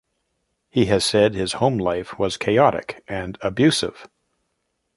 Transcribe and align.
He 0.71 0.85
has 0.85 1.05
said 1.05 1.35
his 1.35 1.53
home 1.53 1.77
life 1.77 2.17
was 2.17 2.35
"chaotic" 2.35 3.03
and 3.07 3.37
"abusive. 3.41 4.07